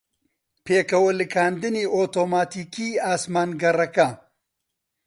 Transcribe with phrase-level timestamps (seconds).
[0.65, 4.09] پێکەوەلکانی ئۆتۆماتیکیی ئاسمانگەڕەکە